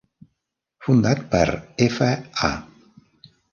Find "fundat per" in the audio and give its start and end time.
0.87-1.45